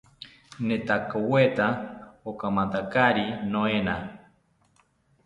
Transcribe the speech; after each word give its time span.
Netakoweta 0.67 1.67
okamantakari 2.29 3.25
noena 3.51 3.95